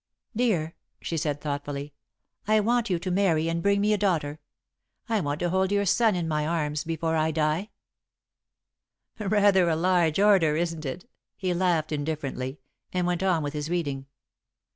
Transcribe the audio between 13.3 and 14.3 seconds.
with his reading.